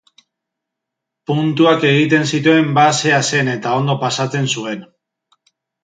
Puntuak 1.31 1.85
egiten 1.91 2.27
zituen 2.37 2.73
basea 2.81 3.23
zen 3.29 3.55
eta 3.57 3.79
ondo 3.83 4.01
pasatzen 4.09 4.53
zuen. 4.57 4.85